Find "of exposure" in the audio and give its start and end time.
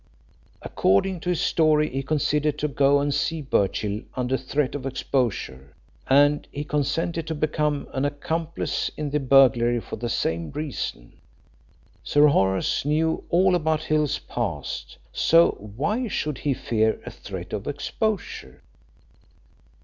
4.73-5.75, 17.53-18.63